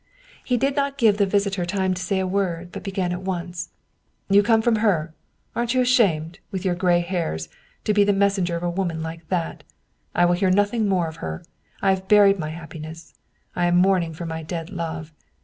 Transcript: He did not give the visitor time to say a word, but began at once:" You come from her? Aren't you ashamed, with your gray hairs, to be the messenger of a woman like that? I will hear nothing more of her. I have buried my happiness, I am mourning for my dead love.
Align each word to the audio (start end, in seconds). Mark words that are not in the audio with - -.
He 0.43 0.57
did 0.57 0.75
not 0.75 0.97
give 0.97 1.17
the 1.17 1.27
visitor 1.27 1.63
time 1.63 1.93
to 1.93 2.01
say 2.01 2.17
a 2.19 2.25
word, 2.25 2.71
but 2.71 2.81
began 2.81 3.11
at 3.11 3.21
once:" 3.21 3.69
You 4.31 4.41
come 4.41 4.63
from 4.63 4.77
her? 4.77 5.13
Aren't 5.55 5.75
you 5.75 5.81
ashamed, 5.81 6.39
with 6.49 6.65
your 6.65 6.73
gray 6.73 7.01
hairs, 7.01 7.49
to 7.83 7.93
be 7.93 8.03
the 8.03 8.11
messenger 8.11 8.55
of 8.57 8.63
a 8.63 8.69
woman 8.71 9.03
like 9.03 9.29
that? 9.29 9.63
I 10.15 10.25
will 10.25 10.33
hear 10.33 10.49
nothing 10.49 10.89
more 10.89 11.05
of 11.07 11.17
her. 11.17 11.43
I 11.83 11.91
have 11.91 12.07
buried 12.07 12.39
my 12.39 12.49
happiness, 12.49 13.13
I 13.55 13.67
am 13.67 13.75
mourning 13.77 14.15
for 14.15 14.25
my 14.25 14.41
dead 14.41 14.71
love. 14.71 15.13